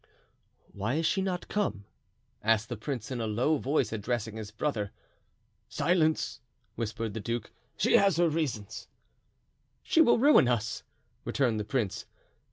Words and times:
"Why 0.73 0.95
is 0.95 1.05
she 1.05 1.21
not 1.21 1.47
come?" 1.47 1.85
asked 2.43 2.69
the 2.69 2.75
prince 2.75 3.11
in 3.11 3.21
a 3.21 3.27
low 3.27 3.59
voice, 3.59 3.93
addressing 3.93 4.35
his 4.35 4.49
brother. 4.49 4.89
"Silence," 5.69 6.39
whispered 6.73 7.13
the 7.13 7.19
duke, 7.19 7.51
"she 7.77 7.97
has 7.97 8.17
her 8.17 8.27
reasons." 8.27 8.87
"She 9.83 10.01
will 10.01 10.17
ruin 10.17 10.47
us!" 10.47 10.81
returned 11.23 11.59
the 11.59 11.65
prince. 11.65 12.07